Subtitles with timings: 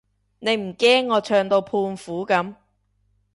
[0.39, 2.55] 你唔驚我唱到胖虎噉？